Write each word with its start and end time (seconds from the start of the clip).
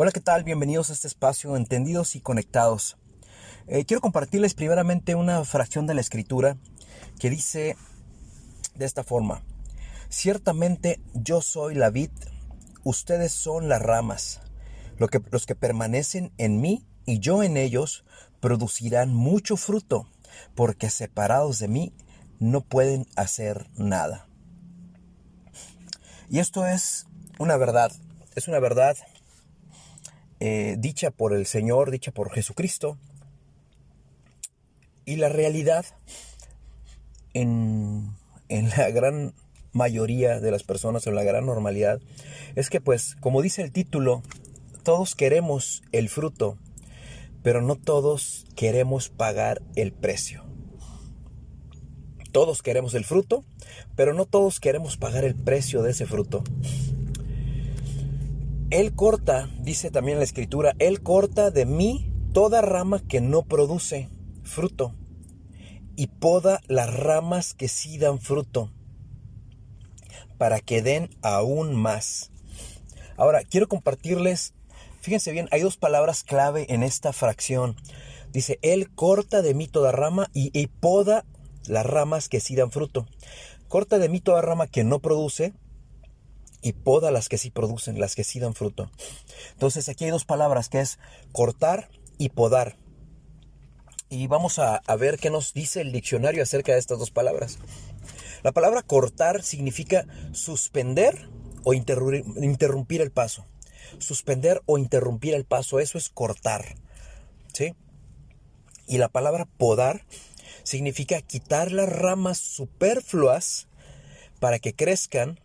Hola, 0.00 0.12
¿qué 0.12 0.20
tal? 0.20 0.44
Bienvenidos 0.44 0.90
a 0.90 0.92
este 0.92 1.08
espacio 1.08 1.56
Entendidos 1.56 2.14
y 2.14 2.20
Conectados. 2.20 2.96
Eh, 3.66 3.84
quiero 3.84 4.00
compartirles 4.00 4.54
primeramente 4.54 5.16
una 5.16 5.44
fracción 5.44 5.88
de 5.88 5.94
la 5.94 6.00
escritura 6.00 6.56
que 7.18 7.30
dice 7.30 7.76
de 8.76 8.84
esta 8.86 9.02
forma. 9.02 9.42
Ciertamente 10.08 11.00
yo 11.12 11.42
soy 11.42 11.74
la 11.74 11.90
vid, 11.90 12.10
ustedes 12.82 13.32
son 13.32 13.68
las 13.68 13.82
ramas. 13.82 14.40
Lo 14.96 15.08
que, 15.08 15.20
los 15.30 15.46
que 15.46 15.54
permanecen 15.54 16.32
en 16.38 16.60
mí 16.60 16.86
y 17.04 17.20
yo 17.20 17.42
en 17.42 17.56
ellos 17.56 18.04
producirán 18.40 19.12
mucho 19.14 19.56
fruto, 19.56 20.08
porque 20.54 20.90
separados 20.90 21.58
de 21.58 21.68
mí 21.68 21.92
no 22.38 22.62
pueden 22.62 23.06
hacer 23.16 23.68
nada. 23.76 24.28
Y 26.30 26.38
esto 26.38 26.66
es 26.66 27.06
una 27.38 27.56
verdad, 27.56 27.92
es 28.34 28.48
una 28.48 28.60
verdad 28.60 28.96
eh, 30.40 30.76
dicha 30.78 31.10
por 31.10 31.32
el 31.32 31.46
Señor, 31.46 31.90
dicha 31.90 32.12
por 32.12 32.30
Jesucristo. 32.30 32.98
Y 35.04 35.16
la 35.16 35.28
realidad 35.28 35.86
en, 37.32 38.14
en 38.48 38.68
la 38.70 38.90
gran 38.90 39.34
mayoría 39.78 40.40
de 40.40 40.50
las 40.50 40.64
personas, 40.64 41.06
en 41.06 41.14
la 41.14 41.22
gran 41.22 41.46
normalidad, 41.46 42.00
es 42.56 42.68
que 42.68 42.82
pues, 42.82 43.16
como 43.20 43.40
dice 43.40 43.62
el 43.62 43.72
título, 43.72 44.22
todos 44.82 45.14
queremos 45.14 45.82
el 45.92 46.10
fruto, 46.10 46.58
pero 47.42 47.62
no 47.62 47.76
todos 47.76 48.44
queremos 48.56 49.08
pagar 49.08 49.62
el 49.76 49.92
precio. 49.92 50.44
Todos 52.32 52.60
queremos 52.60 52.92
el 52.92 53.04
fruto, 53.04 53.44
pero 53.96 54.12
no 54.12 54.26
todos 54.26 54.60
queremos 54.60 54.98
pagar 54.98 55.24
el 55.24 55.34
precio 55.34 55.82
de 55.82 55.92
ese 55.92 56.04
fruto. 56.04 56.44
Él 58.70 58.94
corta, 58.94 59.48
dice 59.60 59.90
también 59.90 60.18
la 60.18 60.24
escritura, 60.24 60.74
Él 60.78 61.02
corta 61.02 61.50
de 61.50 61.64
mí 61.64 62.12
toda 62.34 62.60
rama 62.60 63.00
que 63.00 63.22
no 63.22 63.42
produce 63.42 64.10
fruto 64.42 64.94
y 65.96 66.08
poda 66.08 66.60
las 66.68 66.92
ramas 66.92 67.54
que 67.54 67.68
sí 67.68 67.96
dan 67.96 68.20
fruto 68.20 68.70
para 70.38 70.60
que 70.60 70.82
den 70.82 71.10
aún 71.22 71.74
más. 71.74 72.30
Ahora, 73.16 73.42
quiero 73.42 73.68
compartirles, 73.68 74.54
fíjense 75.00 75.32
bien, 75.32 75.48
hay 75.50 75.60
dos 75.60 75.76
palabras 75.76 76.22
clave 76.22 76.66
en 76.68 76.82
esta 76.82 77.12
fracción. 77.12 77.76
Dice, 78.32 78.58
Él 78.62 78.94
corta 78.94 79.42
de 79.42 79.54
mí 79.54 79.66
toda 79.66 79.92
rama 79.92 80.30
y, 80.32 80.66
poda 80.66 81.24
las 81.66 81.84
ramas 81.84 82.28
que 82.28 82.40
sí 82.40 82.54
dan 82.54 82.70
fruto. 82.70 83.06
Corta 83.68 83.98
de 83.98 84.08
mí 84.08 84.20
toda 84.20 84.40
rama 84.40 84.66
que 84.66 84.84
no 84.84 85.00
produce 85.00 85.52
y 86.62 86.72
poda 86.72 87.10
las 87.10 87.28
que 87.28 87.38
sí 87.38 87.50
producen, 87.50 88.00
las 88.00 88.14
que 88.14 88.24
sí 88.24 88.38
dan 88.38 88.54
fruto. 88.54 88.90
Entonces 89.52 89.88
aquí 89.88 90.04
hay 90.04 90.10
dos 90.10 90.24
palabras 90.24 90.68
que 90.68 90.80
es 90.80 90.98
cortar 91.32 91.90
y 92.18 92.30
podar. 92.30 92.76
Y 94.10 94.26
vamos 94.26 94.58
a, 94.58 94.80
ver 94.98 95.18
qué 95.18 95.28
nos 95.30 95.52
dice 95.52 95.82
el 95.82 95.92
diccionario 95.92 96.42
acerca 96.42 96.72
de 96.72 96.78
estas 96.78 96.98
dos 96.98 97.10
palabras. 97.10 97.58
La 98.42 98.52
palabra 98.52 98.82
cortar 98.82 99.42
significa 99.42 100.06
suspender 100.32 101.28
o 101.64 101.74
interrumpir 101.74 103.00
el 103.00 103.10
paso. 103.10 103.46
Suspender 103.98 104.62
o 104.66 104.78
interrumpir 104.78 105.34
el 105.34 105.44
paso, 105.44 105.80
eso 105.80 105.98
es 105.98 106.08
cortar. 106.08 106.76
¿Sí? 107.52 107.74
Y 108.86 108.98
la 108.98 109.08
palabra 109.08 109.46
podar 109.46 110.04
significa 110.62 111.20
quitar 111.20 111.72
las 111.72 111.88
ramas 111.88 112.38
superfluas 112.38 113.68
para 114.40 114.58
que 114.58 114.74
crezcan 114.74 115.40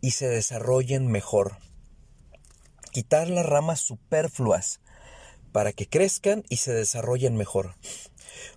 y 0.00 0.12
se 0.12 0.28
desarrollen 0.28 1.06
mejor. 1.06 1.58
Quitar 2.90 3.28
las 3.28 3.46
ramas 3.46 3.80
superfluas 3.80 4.80
para 5.52 5.72
que 5.72 5.86
crezcan 5.86 6.44
y 6.48 6.56
se 6.56 6.72
desarrollen 6.72 7.36
mejor. 7.36 7.76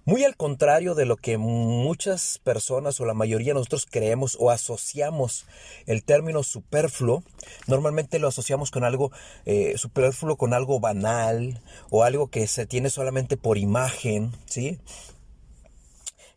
Muy 0.05 0.23
al 0.23 0.35
contrario 0.35 0.95
de 0.95 1.05
lo 1.05 1.17
que 1.17 1.37
muchas 1.37 2.39
personas 2.43 2.99
o 2.99 3.05
la 3.05 3.13
mayoría 3.13 3.49
de 3.49 3.59
nosotros 3.59 3.87
creemos 3.89 4.37
o 4.39 4.51
asociamos 4.51 5.45
el 5.85 6.03
término 6.03 6.43
superfluo, 6.43 7.23
normalmente 7.67 8.19
lo 8.19 8.27
asociamos 8.27 8.71
con 8.71 8.83
algo 8.83 9.11
eh, 9.45 9.77
superfluo, 9.77 10.37
con 10.37 10.53
algo 10.53 10.79
banal 10.79 11.61
o 11.89 12.03
algo 12.03 12.27
que 12.27 12.47
se 12.47 12.65
tiene 12.65 12.89
solamente 12.89 13.37
por 13.37 13.57
imagen, 13.57 14.31
¿sí? 14.45 14.79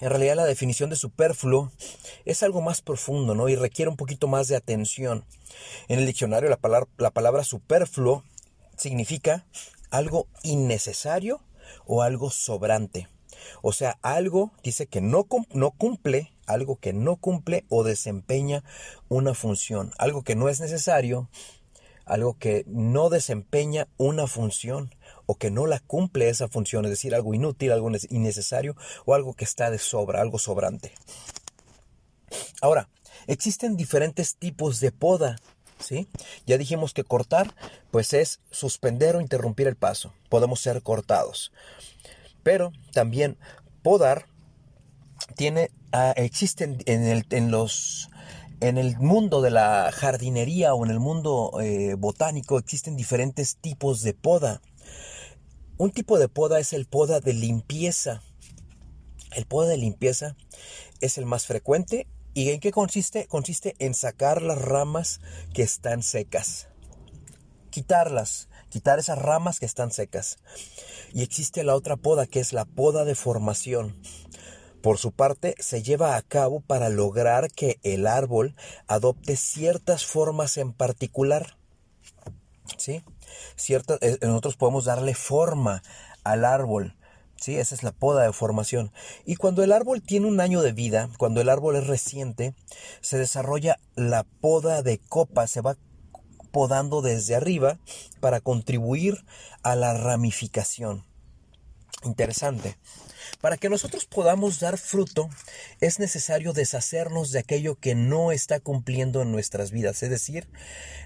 En 0.00 0.10
realidad 0.10 0.36
la 0.36 0.44
definición 0.44 0.90
de 0.90 0.96
superfluo 0.96 1.72
es 2.24 2.42
algo 2.42 2.60
más 2.60 2.82
profundo, 2.82 3.34
¿no? 3.34 3.48
Y 3.48 3.56
requiere 3.56 3.90
un 3.90 3.96
poquito 3.96 4.28
más 4.28 4.46
de 4.46 4.56
atención. 4.56 5.24
En 5.88 5.98
el 5.98 6.06
diccionario 6.06 6.48
la 6.48 6.56
palabra, 6.56 6.88
la 6.98 7.10
palabra 7.10 7.42
superfluo 7.42 8.22
significa 8.76 9.44
algo 9.90 10.28
innecesario 10.42 11.40
o 11.84 12.02
algo 12.02 12.30
sobrante. 12.30 13.08
O 13.62 13.72
sea, 13.72 13.98
algo 14.02 14.52
dice 14.62 14.86
que 14.86 15.00
no, 15.00 15.26
no 15.52 15.70
cumple, 15.72 16.32
algo 16.46 16.76
que 16.76 16.92
no 16.92 17.16
cumple 17.16 17.64
o 17.68 17.84
desempeña 17.84 18.64
una 19.08 19.34
función, 19.34 19.92
algo 19.98 20.22
que 20.22 20.34
no 20.34 20.48
es 20.48 20.60
necesario, 20.60 21.28
algo 22.08 22.38
que 22.38 22.64
no 22.66 23.10
desempeña 23.10 23.86
una 23.98 24.26
función 24.26 24.94
o 25.26 25.36
que 25.36 25.50
no 25.50 25.66
la 25.66 25.80
cumple 25.80 26.30
esa 26.30 26.48
función, 26.48 26.84
es 26.86 26.90
decir, 26.90 27.14
algo 27.14 27.34
inútil, 27.34 27.70
algo 27.70 27.90
innecesario 28.08 28.76
o 29.04 29.14
algo 29.14 29.34
que 29.34 29.44
está 29.44 29.70
de 29.70 29.78
sobra, 29.78 30.22
algo 30.22 30.38
sobrante. 30.38 30.92
Ahora, 32.60 32.88
existen 33.26 33.76
diferentes 33.76 34.36
tipos 34.36 34.80
de 34.80 34.90
poda, 34.90 35.36
¿sí? 35.78 36.08
Ya 36.46 36.56
dijimos 36.58 36.94
que 36.94 37.04
cortar, 37.04 37.54
pues 37.90 38.14
es 38.14 38.40
suspender 38.50 39.16
o 39.16 39.20
interrumpir 39.20 39.68
el 39.68 39.76
paso. 39.76 40.12
Podemos 40.28 40.60
ser 40.60 40.82
cortados. 40.82 41.52
Pero 42.48 42.72
también 42.94 43.36
podar 43.82 44.24
tiene, 45.36 45.70
ah, 45.92 46.14
existen 46.16 46.78
en, 46.86 47.04
el, 47.04 47.50
los 47.50 48.08
en 48.62 48.78
el 48.78 48.96
mundo 48.96 49.42
de 49.42 49.50
la 49.50 49.90
jardinería 49.92 50.72
o 50.72 50.82
en 50.82 50.90
el 50.90 50.98
mundo 50.98 51.52
eh, 51.60 51.92
botánico 51.92 52.58
existen 52.58 52.96
diferentes 52.96 53.58
tipos 53.58 54.00
de 54.00 54.14
poda. 54.14 54.62
Un 55.76 55.90
tipo 55.90 56.18
de 56.18 56.30
poda 56.30 56.58
es 56.58 56.72
el 56.72 56.86
poda 56.86 57.20
de 57.20 57.34
limpieza. 57.34 58.22
El 59.32 59.44
poda 59.44 59.68
de 59.68 59.76
limpieza 59.76 60.34
es 61.02 61.18
el 61.18 61.26
más 61.26 61.44
frecuente 61.44 62.06
y 62.32 62.48
¿en 62.48 62.60
qué 62.60 62.70
consiste? 62.70 63.26
Consiste 63.26 63.74
en 63.78 63.92
sacar 63.92 64.40
las 64.40 64.56
ramas 64.56 65.20
que 65.52 65.60
están 65.60 66.02
secas. 66.02 66.68
Quitarlas, 67.68 68.47
quitar 68.68 68.98
esas 68.98 69.18
ramas 69.18 69.60
que 69.60 69.66
están 69.66 69.90
secas. 69.90 70.38
Y 71.12 71.22
existe 71.22 71.64
la 71.64 71.74
otra 71.74 71.96
poda 71.96 72.26
que 72.26 72.40
es 72.40 72.52
la 72.52 72.64
poda 72.64 73.04
de 73.04 73.14
formación. 73.14 73.96
Por 74.82 74.98
su 74.98 75.12
parte, 75.12 75.54
se 75.58 75.82
lleva 75.82 76.16
a 76.16 76.22
cabo 76.22 76.60
para 76.60 76.88
lograr 76.88 77.50
que 77.50 77.80
el 77.82 78.06
árbol 78.06 78.54
adopte 78.86 79.36
ciertas 79.36 80.06
formas 80.06 80.56
en 80.56 80.72
particular. 80.72 81.56
¿Sí? 82.76 83.02
Cierta, 83.56 83.98
eh, 84.00 84.18
nosotros 84.22 84.56
podemos 84.56 84.84
darle 84.84 85.14
forma 85.14 85.82
al 86.22 86.44
árbol. 86.44 86.96
¿sí? 87.40 87.56
Esa 87.56 87.74
es 87.74 87.82
la 87.82 87.92
poda 87.92 88.22
de 88.22 88.32
formación. 88.32 88.92
Y 89.24 89.34
cuando 89.34 89.64
el 89.64 89.72
árbol 89.72 90.00
tiene 90.00 90.26
un 90.26 90.40
año 90.40 90.62
de 90.62 90.72
vida, 90.72 91.10
cuando 91.18 91.40
el 91.40 91.48
árbol 91.48 91.76
es 91.76 91.86
reciente, 91.86 92.54
se 93.00 93.18
desarrolla 93.18 93.80
la 93.96 94.24
poda 94.24 94.82
de 94.82 94.98
copa, 94.98 95.46
se 95.48 95.60
va 95.60 95.76
podando 96.50 97.02
desde 97.02 97.34
arriba 97.34 97.78
para 98.20 98.40
contribuir 98.40 99.24
a 99.62 99.76
la 99.76 99.94
ramificación. 99.94 101.04
Interesante. 102.04 102.76
Para 103.40 103.56
que 103.56 103.68
nosotros 103.68 104.06
podamos 104.06 104.60
dar 104.60 104.78
fruto, 104.78 105.28
es 105.80 105.98
necesario 105.98 106.52
deshacernos 106.52 107.30
de 107.30 107.40
aquello 107.40 107.74
que 107.74 107.94
no 107.94 108.32
está 108.32 108.60
cumpliendo 108.60 109.22
en 109.22 109.32
nuestras 109.32 109.70
vidas. 109.70 110.02
Es 110.02 110.10
decir, 110.10 110.48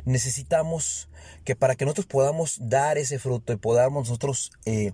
necesitamos 0.04 1.08
que 1.44 1.56
para 1.56 1.74
que 1.74 1.84
nosotros 1.84 2.06
podamos 2.06 2.56
dar 2.60 2.98
ese 2.98 3.18
fruto 3.18 3.52
y 3.52 3.56
podamos 3.56 4.08
nosotros 4.08 4.52
eh, 4.64 4.92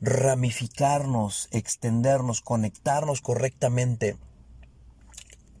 ramificarnos, 0.00 1.48
extendernos, 1.50 2.40
conectarnos 2.40 3.20
correctamente, 3.20 4.16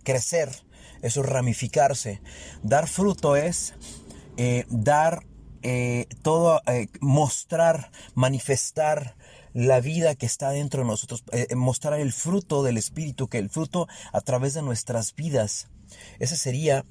crecer, 0.04 0.50
eso 1.02 1.20
es 1.20 1.26
ramificarse. 1.26 2.20
Dar 2.62 2.88
fruto 2.88 3.36
es 3.36 3.74
eh, 4.38 4.64
dar 4.70 5.26
eh, 5.62 6.06
todo, 6.22 6.62
mostrar, 7.00 7.90
manifestar 8.14 9.16
la 9.52 9.80
vida 9.80 10.14
que 10.14 10.26
está 10.26 10.50
dentro 10.50 10.82
de 10.82 10.86
nosotros, 10.88 11.24
eh, 11.32 11.54
mostrar 11.56 11.98
el 11.98 12.12
fruto 12.12 12.62
del 12.62 12.76
Espíritu, 12.76 13.28
que 13.28 13.38
el 13.38 13.50
fruto 13.50 13.88
a 14.12 14.20
través 14.20 14.54
de 14.54 14.62
nuestras 14.62 15.14
vidas. 15.14 15.68
Ese 16.18 16.36
sería 16.36 16.84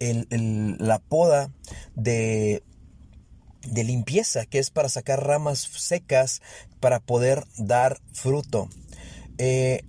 la 0.00 0.98
poda 0.98 1.52
de, 1.94 2.64
de 3.62 3.84
limpieza, 3.84 4.46
que 4.46 4.58
es 4.58 4.70
para 4.70 4.88
sacar 4.88 5.24
ramas 5.24 5.60
secas 5.60 6.40
para 6.80 7.00
poder 7.00 7.44
dar 7.58 8.00
fruto. 8.12 8.68
Eh, 9.38 9.84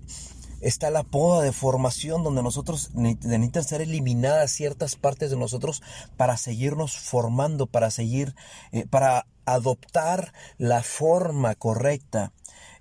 está 0.61 0.89
la 0.89 1.03
poda 1.03 1.43
de 1.43 1.51
formación 1.51 2.23
donde 2.23 2.43
nosotros 2.43 2.91
necesitan 2.93 3.63
ser 3.63 3.81
eliminadas 3.81 4.51
ciertas 4.51 4.95
partes 4.95 5.31
de 5.31 5.37
nosotros 5.37 5.81
para 6.17 6.37
seguirnos 6.37 6.97
formando, 6.97 7.67
para 7.67 7.91
seguir, 7.91 8.35
eh, 8.71 8.85
para 8.89 9.25
adoptar 9.45 10.33
la 10.57 10.83
forma 10.83 11.55
correcta. 11.55 12.31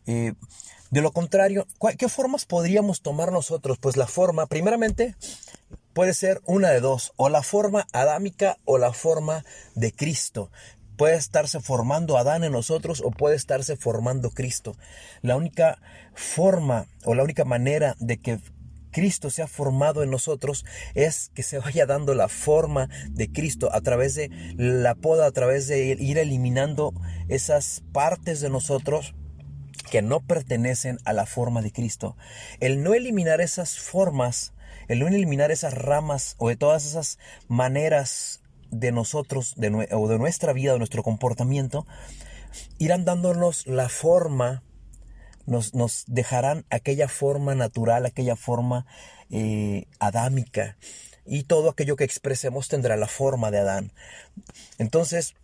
Eh, 0.07 0.35
de 0.91 1.01
lo 1.03 1.13
contrario, 1.13 1.67
¿qué 1.99 2.09
formas 2.09 2.45
podríamos 2.45 3.01
tomar 3.01 3.31
nosotros? 3.31 3.79
Pues 3.79 3.97
la 3.97 4.07
forma, 4.07 4.47
primeramente, 4.47 5.15
puede 5.93 6.15
ser 6.15 6.41
una 6.47 6.71
de 6.71 6.81
dos, 6.81 7.13
o 7.17 7.29
la 7.29 7.43
forma 7.43 7.87
adámica 7.93 8.59
o 8.65 8.77
la 8.77 8.93
forma 8.93 9.45
de 9.75 9.93
Cristo. 9.93 10.51
Puede 11.01 11.17
estarse 11.17 11.61
formando 11.61 12.19
Adán 12.19 12.45
en 12.45 12.53
nosotros 12.53 13.01
o 13.03 13.11
puede 13.11 13.35
estarse 13.35 13.75
formando 13.75 14.33
Cristo. 14.33 14.77
La 15.23 15.35
única 15.35 15.81
forma 16.13 16.89
o 17.07 17.15
la 17.15 17.23
única 17.23 17.47
manera 17.47 17.97
de 18.01 18.19
que 18.19 18.39
Cristo 18.91 19.31
sea 19.31 19.47
formado 19.47 20.03
en 20.03 20.11
nosotros 20.11 20.67
es 20.95 21.31
que 21.35 21.43
se 21.43 21.59
vaya 21.59 21.87
dando 21.87 22.13
la 22.13 22.29
forma 22.29 22.91
de 23.09 23.33
Cristo 23.33 23.71
a 23.73 23.81
través 23.81 24.15
de 24.15 24.29
la 24.59 24.95
poda, 24.95 25.25
a 25.25 25.31
través 25.31 25.69
de 25.69 25.87
ir 25.99 26.19
eliminando 26.19 26.93
esas 27.31 27.83
partes 27.95 28.43
de 28.43 28.51
nosotros 28.51 29.15
que 29.91 30.03
no 30.03 30.21
pertenecen 30.21 30.99
a 31.07 31.15
la 31.15 31.25
forma 31.25 31.63
de 31.63 31.73
Cristo. 31.73 32.19
El 32.61 32.83
no 32.83 32.93
eliminar 32.93 33.41
esas 33.41 33.79
formas, 33.79 34.53
el 34.87 34.99
no 34.99 35.09
eliminar 35.09 35.51
esas 35.51 35.73
ramas 35.73 36.35
o 36.37 36.51
de 36.51 36.57
todas 36.57 36.85
esas 36.85 37.19
maneras 37.49 38.40
de 38.71 38.93
nosotros 38.93 39.55
de, 39.57 39.89
o 39.93 40.09
de 40.09 40.19
nuestra 40.19 40.53
vida, 40.53 40.73
de 40.73 40.79
nuestro 40.79 41.03
comportamiento, 41.03 41.87
irán 42.79 43.05
dándonos 43.05 43.67
la 43.67 43.89
forma, 43.89 44.63
nos, 45.47 45.75
nos 45.75 46.05
dejarán 46.07 46.65
aquella 46.71 47.09
forma 47.09 47.55
natural, 47.55 48.07
aquella 48.07 48.37
forma 48.37 48.87
eh, 49.31 49.87
adámica. 49.99 50.77
Y 51.27 51.45
todo 51.45 51.71
aquello 51.71 51.97
que 51.97 52.05
expresemos 52.05 52.69
tendrá 52.69 52.97
la 52.97 53.07
forma 53.07 53.51
de 53.51 53.59
Adán. 53.59 53.93
Entonces, 54.79 55.35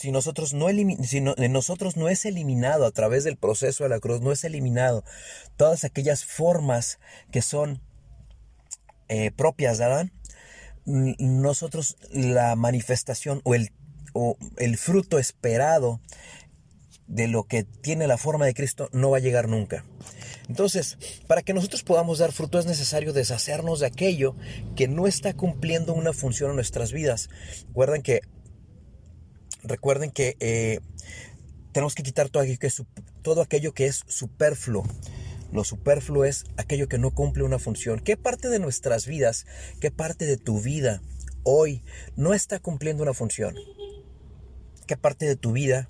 si 0.00 0.12
nosotros 0.12 0.54
no, 0.54 0.68
si 1.02 1.20
nosotros 1.20 1.98
no 1.98 2.08
es 2.08 2.24
eliminado 2.24 2.86
a 2.86 2.90
través 2.90 3.22
del 3.22 3.36
proceso 3.36 3.84
de 3.84 3.90
la 3.90 4.00
cruz, 4.00 4.22
no 4.22 4.32
es 4.32 4.44
eliminado 4.44 5.04
todas 5.58 5.84
aquellas 5.84 6.24
formas 6.24 6.98
que 7.30 7.42
son 7.42 7.82
eh, 9.08 9.30
propias 9.30 9.76
de 9.76 9.84
Adán, 9.84 10.12
nosotros 10.90 11.96
la 12.12 12.56
manifestación 12.56 13.40
o 13.44 13.54
el, 13.54 13.70
o 14.12 14.36
el 14.56 14.76
fruto 14.76 15.18
esperado 15.18 16.00
de 17.06 17.26
lo 17.26 17.44
que 17.44 17.64
tiene 17.64 18.06
la 18.06 18.18
forma 18.18 18.46
de 18.46 18.54
Cristo 18.54 18.88
no 18.92 19.10
va 19.10 19.18
a 19.18 19.20
llegar 19.20 19.48
nunca. 19.48 19.84
Entonces, 20.48 20.98
para 21.26 21.42
que 21.42 21.54
nosotros 21.54 21.82
podamos 21.82 22.18
dar 22.18 22.32
fruto 22.32 22.58
es 22.58 22.66
necesario 22.66 23.12
deshacernos 23.12 23.80
de 23.80 23.86
aquello 23.86 24.36
que 24.74 24.88
no 24.88 25.06
está 25.06 25.34
cumpliendo 25.34 25.92
una 25.92 26.12
función 26.12 26.50
en 26.50 26.56
nuestras 26.56 26.92
vidas. 26.92 27.28
Recuerden 27.68 28.02
que, 28.02 28.20
recuerden 29.62 30.10
que 30.10 30.36
eh, 30.40 30.80
tenemos 31.72 31.94
que 31.94 32.02
quitar 32.02 32.28
todo 32.30 32.42
aquello 32.42 32.58
que 32.58 32.66
es, 32.66 32.82
todo 33.22 33.42
aquello 33.42 33.74
que 33.74 33.86
es 33.86 34.02
superfluo. 34.08 34.84
Lo 35.52 35.64
superfluo 35.64 36.24
es 36.24 36.44
aquello 36.56 36.88
que 36.88 36.98
no 36.98 37.10
cumple 37.10 37.42
una 37.42 37.58
función. 37.58 38.00
¿Qué 38.00 38.16
parte 38.16 38.48
de 38.48 38.60
nuestras 38.60 39.06
vidas, 39.06 39.46
qué 39.80 39.90
parte 39.90 40.26
de 40.26 40.36
tu 40.36 40.60
vida 40.60 41.02
hoy 41.42 41.82
no 42.16 42.34
está 42.34 42.60
cumpliendo 42.60 43.02
una 43.02 43.14
función? 43.14 43.56
¿Qué 44.86 44.96
parte 44.96 45.26
de 45.26 45.36
tu 45.36 45.52
vida 45.52 45.88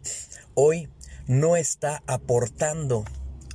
hoy 0.54 0.88
no 1.26 1.56
está 1.56 2.02
aportando 2.06 3.04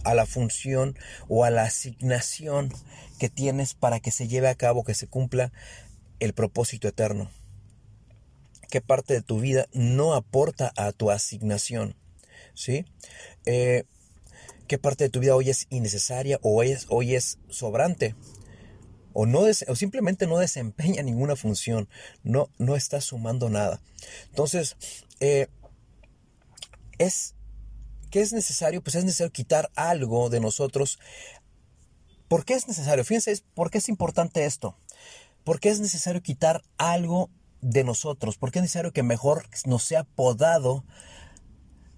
a 0.03 0.13
la 0.13 0.25
función 0.25 0.97
o 1.27 1.43
a 1.43 1.49
la 1.49 1.63
asignación 1.63 2.71
que 3.19 3.29
tienes 3.29 3.73
para 3.73 3.99
que 3.99 4.11
se 4.11 4.27
lleve 4.27 4.47
a 4.47 4.55
cabo, 4.55 4.83
que 4.83 4.93
se 4.93 5.07
cumpla 5.07 5.51
el 6.19 6.33
propósito 6.33 6.87
eterno? 6.87 7.31
¿Qué 8.69 8.81
parte 8.81 9.13
de 9.13 9.21
tu 9.21 9.39
vida 9.39 9.67
no 9.73 10.13
aporta 10.13 10.71
a 10.75 10.91
tu 10.91 11.09
asignación? 11.09 11.95
¿Sí? 12.53 12.85
Eh, 13.45 13.85
qué 14.65 14.77
parte 14.77 15.05
de 15.05 15.09
tu 15.09 15.19
vida 15.19 15.35
hoy 15.35 15.49
es 15.49 15.67
innecesaria 15.69 16.39
o 16.41 16.63
es, 16.63 16.85
hoy 16.89 17.15
es 17.15 17.39
sobrante. 17.49 18.15
O, 19.13 19.25
no 19.25 19.41
o 19.41 19.75
simplemente 19.75 20.27
no 20.27 20.39
desempeña 20.39 21.01
ninguna 21.01 21.35
función, 21.35 21.87
no, 22.23 22.49
no 22.57 22.75
está 22.75 22.99
sumando 22.99 23.49
nada. 23.49 23.81
Entonces, 24.27 24.75
eh, 25.21 25.47
es, 26.97 27.33
¿qué 28.11 28.21
es 28.21 28.33
necesario? 28.33 28.83
Pues 28.83 28.95
es 28.95 29.05
necesario 29.05 29.31
quitar 29.31 29.71
algo 29.75 30.29
de 30.29 30.41
nosotros. 30.41 30.99
¿Por 32.27 32.43
qué 32.43 32.55
es 32.55 32.67
necesario? 32.67 33.05
Fíjense, 33.05 33.41
¿por 33.53 33.71
qué 33.71 33.77
es 33.77 33.87
importante 33.87 34.45
esto? 34.45 34.77
Porque 35.45 35.69
es 35.69 35.79
necesario 35.79 36.21
quitar 36.21 36.63
algo 36.77 37.29
de 37.65 37.83
nosotros? 37.83 38.37
¿Por 38.37 38.51
qué 38.51 38.59
es 38.59 38.63
necesario 38.63 38.93
que 38.93 39.03
mejor 39.03 39.47
nos 39.65 39.83
sea 39.83 40.03
podado 40.03 40.85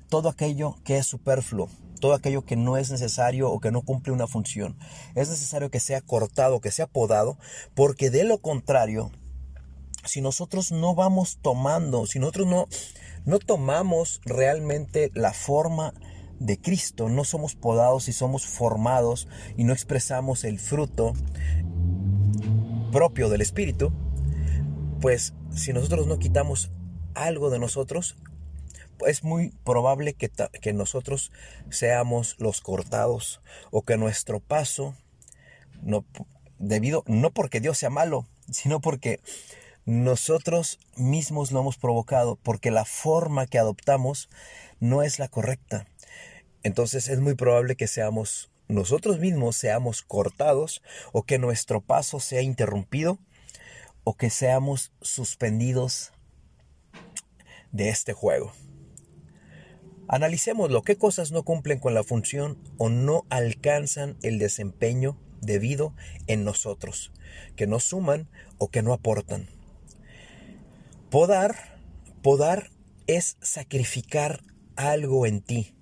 todo 0.10 0.30
aquello 0.30 0.76
que 0.84 0.98
es 0.98 1.08
superfluo? 1.08 1.70
todo 1.98 2.14
aquello 2.14 2.46
que 2.46 2.56
no 2.56 2.78
es 2.78 2.92
necesario 2.92 3.50
o 3.50 3.60
que 3.60 3.72
no 3.72 3.82
cumple 3.82 4.14
una 4.14 4.28
función. 4.28 4.78
Es 5.16 5.30
necesario 5.30 5.72
que 5.72 5.80
sea 5.80 6.02
cortado, 6.02 6.62
que 6.62 6.72
sea 6.72 6.88
podado, 6.88 7.38
porque 7.76 8.10
de 8.10 8.24
lo 8.24 8.38
contrario, 8.38 9.12
si 10.06 10.22
nosotros 10.22 10.72
no 10.72 10.96
vamos 10.96 11.40
tomando, 11.42 12.06
si 12.06 12.20
nosotros 12.20 12.48
no, 12.48 12.68
no 13.26 13.40
tomamos 13.40 14.22
realmente 14.26 15.12
la 15.14 15.34
forma 15.34 15.94
de 16.40 16.60
Cristo, 16.62 17.10
no 17.10 17.24
somos 17.24 17.56
podados 17.56 18.08
y 18.08 18.14
somos 18.14 18.46
formados 18.46 19.28
y 19.58 19.64
no 19.64 19.74
expresamos 19.74 20.44
el 20.44 20.60
fruto 20.60 21.14
propio 22.92 23.30
del 23.30 23.42
Espíritu, 23.42 23.92
pues 25.02 25.34
si 25.54 25.74
nosotros 25.74 26.08
no 26.08 26.20
quitamos 26.20 26.72
algo 27.16 27.50
de 27.50 27.60
nosotros, 27.60 28.18
es 29.06 29.24
muy 29.24 29.50
probable 29.64 30.14
que, 30.14 30.32
que 30.62 30.74
nosotros 30.74 31.32
seamos 31.70 32.36
los 32.40 32.62
cortados 32.62 33.42
o 33.72 33.84
que 33.84 33.98
nuestro 33.98 34.40
paso, 34.40 34.96
no, 35.82 36.06
debido, 36.60 37.04
no 37.08 37.32
porque 37.32 37.60
Dios 37.60 37.78
sea 37.78 37.90
malo, 37.90 38.26
sino 38.52 38.80
porque 38.80 39.20
nosotros 39.86 40.80
mismos 40.96 41.52
lo 41.52 41.62
hemos 41.62 41.78
provocado, 41.78 42.38
porque 42.42 42.72
la 42.72 42.86
forma 42.86 43.48
que 43.48 43.60
adoptamos 43.60 44.30
no 44.80 45.04
es 45.04 45.20
la 45.20 45.28
correcta. 45.28 45.88
Entonces 46.64 47.08
es 47.08 47.20
muy 47.20 47.36
probable 47.36 47.76
que 47.76 47.88
seamos 47.88 48.50
nosotros 48.68 49.20
mismos 49.20 49.56
seamos 49.56 50.02
cortados 50.02 50.82
o 51.14 51.24
que 51.24 51.40
nuestro 51.40 51.80
paso 51.80 52.20
sea 52.20 52.42
interrumpido 52.42 53.18
o 54.04 54.16
que 54.16 54.30
seamos 54.30 54.92
suspendidos 55.02 56.12
de 57.72 57.90
este 57.90 58.12
juego. 58.12 58.52
Analicémoslo, 60.10 60.84
qué 60.84 60.98
cosas 60.98 61.32
no 61.32 61.44
cumplen 61.44 61.80
con 61.80 61.94
la 61.94 62.04
función 62.04 62.58
o 62.78 62.90
no 62.90 63.26
alcanzan 63.30 64.18
el 64.22 64.40
desempeño 64.40 65.20
debido 65.42 65.94
en 66.28 66.46
nosotros, 66.46 67.12
que 67.58 67.68
no 67.68 67.80
suman 67.80 68.30
o 68.58 68.70
que 68.70 68.82
no 68.82 68.94
aportan. 68.94 69.50
Podar, 71.10 71.82
podar 72.22 72.70
es 73.06 73.38
sacrificar 73.42 74.44
algo 74.78 75.26
en 75.26 75.42
ti. 75.42 75.74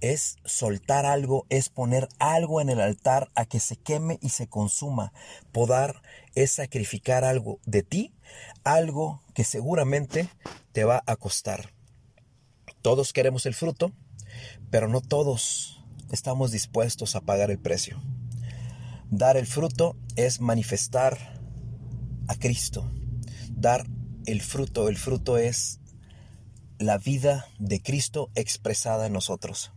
Es 0.00 0.36
soltar 0.44 1.06
algo, 1.06 1.46
es 1.48 1.70
poner 1.70 2.08
algo 2.18 2.60
en 2.60 2.68
el 2.68 2.80
altar 2.80 3.30
a 3.34 3.46
que 3.46 3.58
se 3.58 3.76
queme 3.76 4.18
y 4.20 4.28
se 4.28 4.48
consuma. 4.48 5.12
Podar 5.50 6.02
es 6.34 6.52
sacrificar 6.52 7.24
algo 7.24 7.58
de 7.64 7.82
ti, 7.82 8.14
algo 8.64 9.22
que 9.34 9.44
seguramente 9.44 10.28
te 10.72 10.84
va 10.84 11.02
a 11.06 11.16
costar. 11.16 11.77
Todos 12.88 13.12
queremos 13.12 13.44
el 13.44 13.52
fruto, 13.52 13.92
pero 14.70 14.88
no 14.88 15.02
todos 15.02 15.84
estamos 16.10 16.52
dispuestos 16.52 17.16
a 17.16 17.20
pagar 17.20 17.50
el 17.50 17.58
precio. 17.58 18.00
Dar 19.10 19.36
el 19.36 19.46
fruto 19.46 19.94
es 20.16 20.40
manifestar 20.40 21.38
a 22.28 22.34
Cristo. 22.36 22.90
Dar 23.50 23.86
el 24.24 24.40
fruto, 24.40 24.88
el 24.88 24.96
fruto 24.96 25.36
es 25.36 25.80
la 26.78 26.96
vida 26.96 27.48
de 27.58 27.82
Cristo 27.82 28.30
expresada 28.34 29.04
en 29.04 29.12
nosotros. 29.12 29.70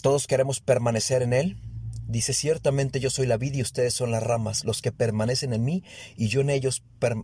Todos 0.00 0.28
queremos 0.28 0.60
permanecer 0.60 1.22
en 1.22 1.32
Él. 1.32 1.60
Dice, 2.08 2.32
ciertamente 2.32 2.98
yo 2.98 3.10
soy 3.10 3.26
la 3.26 3.36
vida 3.36 3.58
y 3.58 3.62
ustedes 3.62 3.94
son 3.94 4.10
las 4.10 4.22
ramas. 4.22 4.64
Los 4.64 4.82
que 4.82 4.90
permanecen 4.90 5.52
en 5.52 5.64
mí 5.64 5.84
y 6.16 6.28
yo 6.28 6.40
en 6.40 6.50
ellos 6.50 6.82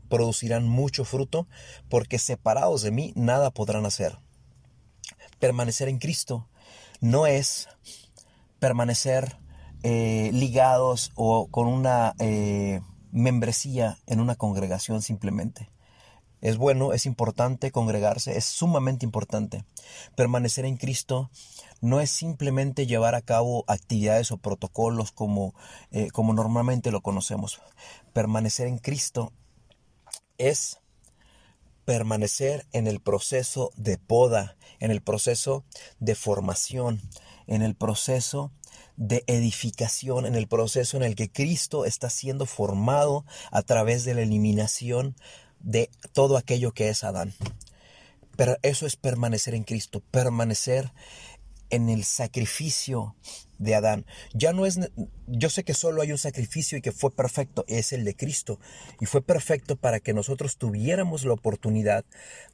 producirán 0.08 0.68
mucho 0.68 1.04
fruto, 1.04 1.48
porque 1.88 2.20
separados 2.20 2.82
de 2.82 2.92
mí 2.92 3.12
nada 3.16 3.50
podrán 3.50 3.86
hacer 3.86 4.18
permanecer 5.44 5.88
en 5.88 5.98
Cristo 5.98 6.48
no 7.02 7.26
es 7.26 7.68
permanecer 8.60 9.36
eh, 9.82 10.30
ligados 10.32 11.12
o 11.16 11.48
con 11.48 11.66
una, 11.66 12.14
eh, 12.18 12.80
membresía 13.12 13.98
en 14.06 14.20
una 14.20 14.36
congregación 14.36 15.02
simplemente. 15.02 15.68
Es 16.44 16.58
bueno, 16.58 16.92
es 16.92 17.06
importante 17.06 17.70
congregarse, 17.70 18.36
es 18.36 18.44
sumamente 18.44 19.06
importante. 19.06 19.64
Permanecer 20.14 20.66
en 20.66 20.76
Cristo 20.76 21.30
no 21.80 22.02
es 22.02 22.10
simplemente 22.10 22.86
llevar 22.86 23.14
a 23.14 23.22
cabo 23.22 23.64
actividades 23.66 24.30
o 24.30 24.36
protocolos 24.36 25.10
como, 25.10 25.54
eh, 25.90 26.10
como 26.10 26.34
normalmente 26.34 26.90
lo 26.90 27.00
conocemos. 27.00 27.62
Permanecer 28.12 28.66
en 28.66 28.76
Cristo 28.76 29.32
es 30.36 30.82
permanecer 31.86 32.66
en 32.72 32.88
el 32.88 33.00
proceso 33.00 33.70
de 33.76 33.96
poda, 33.96 34.58
en 34.80 34.90
el 34.90 35.00
proceso 35.00 35.64
de 35.98 36.14
formación, 36.14 37.00
en 37.46 37.62
el 37.62 37.74
proceso 37.74 38.52
de 38.96 39.24
edificación, 39.28 40.26
en 40.26 40.34
el 40.34 40.46
proceso 40.46 40.98
en 40.98 41.04
el 41.04 41.16
que 41.16 41.32
Cristo 41.32 41.86
está 41.86 42.10
siendo 42.10 42.44
formado 42.44 43.24
a 43.50 43.62
través 43.62 44.04
de 44.04 44.12
la 44.12 44.20
eliminación 44.20 45.16
de 45.64 45.90
todo 46.12 46.36
aquello 46.36 46.72
que 46.72 46.88
es 46.88 47.02
Adán. 47.02 47.34
Pero 48.36 48.56
eso 48.62 48.86
es 48.86 48.96
permanecer 48.96 49.54
en 49.54 49.64
Cristo, 49.64 50.02
permanecer 50.10 50.92
en 51.70 51.88
el 51.88 52.04
sacrificio 52.04 53.16
de 53.58 53.74
Adán. 53.74 54.06
Ya 54.32 54.52
no 54.52 54.66
es, 54.66 54.78
yo 55.26 55.50
sé 55.50 55.64
que 55.64 55.74
solo 55.74 56.02
hay 56.02 56.12
un 56.12 56.18
sacrificio 56.18 56.78
y 56.78 56.82
que 56.82 56.92
fue 56.92 57.10
perfecto, 57.10 57.64
es 57.68 57.92
el 57.92 58.04
de 58.04 58.14
Cristo. 58.14 58.58
Y 59.00 59.06
fue 59.06 59.22
perfecto 59.22 59.76
para 59.76 60.00
que 60.00 60.12
nosotros 60.12 60.56
tuviéramos 60.56 61.24
la 61.24 61.32
oportunidad 61.32 62.04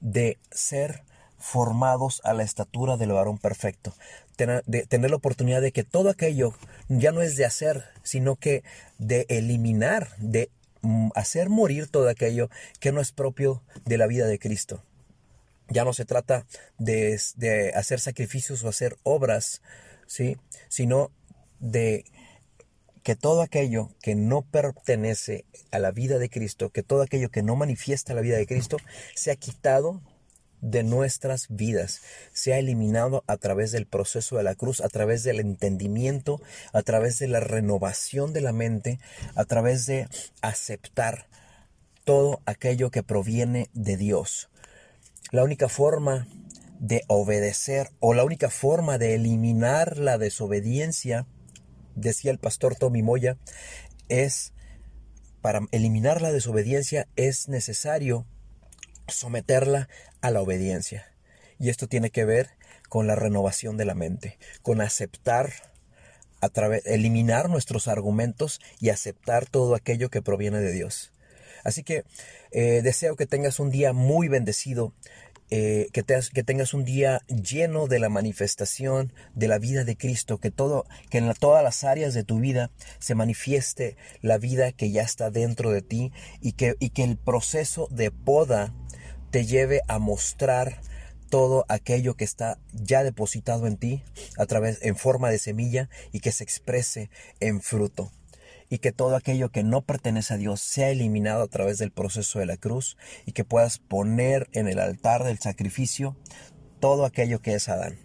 de 0.01 0.39
ser 0.51 1.03
formados 1.39 2.21
a 2.25 2.35
la 2.35 2.43
estatura 2.43 2.97
del 2.97 3.13
varón 3.13 3.39
perfecto. 3.39 3.95
Tener, 4.37 4.63
de, 4.67 4.87
tener 4.87 5.11
la 5.11 5.17
oportunidad 5.17 5.63
de 5.63 5.73
que 5.73 5.85
todo 5.85 6.11
aquello 6.11 6.55
ya 6.89 7.13
no 7.13 7.23
es 7.23 7.37
de 7.37 7.47
hacer, 7.47 7.85
sino 8.03 8.37
que 8.37 8.63
de 8.99 9.27
eliminar, 9.29 10.17
de 10.19 10.51
hacer 11.15 11.49
morir 11.49 11.89
todo 11.89 12.09
aquello 12.09 12.51
que 12.79 12.93
no 12.93 13.01
es 13.01 13.13
propio 13.13 13.63
de 13.85 13.99
la 13.99 14.07
vida 14.07 14.27
de 14.27 14.39
Cristo. 14.39 14.83
Ya 15.69 15.85
no 15.85 15.93
se 15.93 16.05
trata 16.05 16.47
de, 16.79 17.21
de 17.37 17.71
hacer 17.75 18.01
sacrificios 18.01 18.65
o 18.65 18.69
hacer 18.69 18.97
obras, 19.03 19.63
¿sí? 20.07 20.37
sino 20.69 21.11
de 21.61 22.05
que 23.03 23.17
todo 23.17 23.43
aquello 23.43 23.91
que 24.03 24.15
no 24.15 24.43
pertenece 24.43 25.45
a 25.71 25.79
la 25.79 25.91
vida 25.91 26.19
de 26.19 26.29
Cristo, 26.29 26.71
que 26.71 26.83
todo 26.83 27.03
aquello 27.03 27.31
que 27.31 27.43
no 27.43 27.57
manifiesta 27.57 28.15
la 28.15 28.21
vida 28.21 28.37
de 28.37 28.47
Cristo, 28.47 28.77
sea 29.15 29.37
quitado 29.37 30.03
de 30.61 30.83
nuestras 30.83 31.47
vidas 31.49 32.03
se 32.33 32.53
ha 32.53 32.59
eliminado 32.59 33.25
a 33.27 33.37
través 33.37 33.73
del 33.73 33.87
proceso 33.87 34.37
de 34.37 34.43
la 34.43 34.55
cruz, 34.55 34.81
a 34.81 34.89
través 34.89 35.23
del 35.23 35.41
entendimiento, 35.41 36.41
a 36.73 36.83
través 36.83 37.19
de 37.19 37.29
la 37.29 37.41
renovación 37.41 38.33
de 38.33 38.41
la 38.41 38.53
mente, 38.53 38.99
a 39.35 39.45
través 39.45 39.87
de 39.87 40.09
aceptar 40.43 41.29
todo 42.05 42.41
aquello 42.47 42.91
que 42.91 43.03
proviene 43.03 43.71
de 43.73 43.97
Dios. 43.97 44.51
La 45.31 45.45
única 45.45 45.69
forma 45.69 46.27
de 46.79 47.03
obedecer 47.09 47.91
o 48.01 48.15
la 48.15 48.25
única 48.25 48.51
forma 48.51 48.99
de 48.99 49.15
eliminar 49.15 49.99
la 49.99 50.19
desobediencia, 50.19 51.27
decía 51.95 52.31
el 52.31 52.39
pastor 52.39 52.75
Tommy 52.75 53.03
Moya, 53.03 53.37
es 54.09 54.53
para 55.41 55.61
eliminar 55.73 56.21
la 56.21 56.33
desobediencia 56.33 57.09
es 57.17 57.49
necesario 57.49 58.27
someterla 59.11 59.89
a 60.21 60.31
la 60.31 60.41
obediencia. 60.41 61.07
Y 61.59 61.69
esto 61.69 61.87
tiene 61.87 62.11
que 62.11 62.25
ver 62.25 62.51
con 62.89 63.07
la 63.07 63.15
renovación 63.15 63.77
de 63.77 63.85
la 63.85 63.95
mente, 63.95 64.39
con 64.63 64.81
aceptar 64.81 65.53
a 66.41 66.49
través 66.49 66.85
eliminar 66.87 67.49
nuestros 67.51 67.87
argumentos 67.87 68.61
y 68.81 68.89
aceptar 68.89 69.47
todo 69.47 69.75
aquello 69.75 70.11
que 70.11 70.23
proviene 70.23 70.59
de 70.61 70.73
Dios. 70.73 71.13
Así 71.65 71.83
que 71.83 72.05
eh, 72.51 72.81
deseo 72.83 73.17
que 73.17 73.27
tengas 73.27 73.61
un 73.61 73.71
día 73.71 73.93
muy 73.93 74.29
bendecido, 74.29 74.95
eh, 75.51 75.89
que, 75.93 76.05
que, 76.05 76.45
tengas 76.45 76.75
un 76.75 76.85
día 76.85 77.23
lleno 77.27 77.89
de 77.89 77.99
la 77.99 78.09
manifestación 78.09 79.13
de 79.35 79.49
la 79.49 79.59
vida 79.59 79.85
de 79.85 79.97
Cristo, 79.97 80.39
que 80.39 80.51
todo, 80.51 80.87
que 81.11 81.19
en 81.19 81.33
todas 81.35 81.63
las 81.65 81.83
áreas 81.85 82.15
de 82.15 82.25
tu 82.25 82.39
vida 82.39 82.71
se 83.01 83.15
manifieste 83.15 83.97
la 84.23 84.39
vida 84.39 84.73
que 84.73 84.91
ya 84.91 85.03
está 85.03 85.31
dentro 85.31 85.71
de 85.71 85.83
ti 85.83 86.13
y 86.41 86.53
que, 86.53 86.77
y 86.79 86.91
que 86.91 87.03
el 87.03 87.17
proceso 87.17 87.89
de 87.91 88.11
poda 88.11 88.73
te 89.31 89.47
lleve 89.47 89.83
a 89.89 89.99
mostrar 89.99 90.81
todo 91.29 91.65
aquello 91.69 92.15
que 92.15 92.25
está 92.25 92.59
ya 92.73 93.05
depositado 93.05 93.67
en 93.67 93.77
ti 93.77 94.03
a 94.37 94.47
través 94.47 94.79
en 94.83 94.97
forma 94.97 95.31
de 95.31 95.39
semilla 95.39 95.89
y 96.13 96.21
que 96.21 96.33
se 96.33 96.45
exprese 96.45 97.11
en 97.39 97.61
fruto 97.61 98.11
y 98.71 98.79
que 98.79 98.93
todo 98.93 99.17
aquello 99.17 99.51
que 99.51 99.65
no 99.65 99.83
pertenece 99.83 100.35
a 100.35 100.37
Dios 100.37 100.61
sea 100.61 100.91
eliminado 100.91 101.43
a 101.43 101.49
través 101.49 101.79
del 101.79 101.91
proceso 101.91 102.39
de 102.39 102.47
la 102.47 102.57
cruz 102.57 102.97
y 103.27 103.33
que 103.33 103.45
puedas 103.45 103.79
poner 103.79 104.49
en 104.53 104.69
el 104.69 104.79
altar 104.79 105.25
del 105.25 105.41
sacrificio 105.41 106.17
todo 106.79 107.05
aquello 107.05 107.43
que 107.43 107.55
es 107.55 107.69
Adán. 107.69 107.99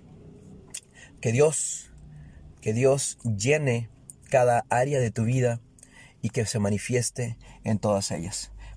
Que 1.21 1.31
Dios, 1.31 1.93
que 2.61 2.73
Dios 2.73 3.19
llene 3.23 3.89
cada 4.29 4.65
área 4.69 4.99
de 4.99 5.11
tu 5.11 5.23
vida 5.23 5.61
y 6.21 6.29
que 6.29 6.47
se 6.47 6.59
manifieste 6.59 7.37
en 7.63 7.77
todas 7.77 8.11
ellas. 8.11 8.51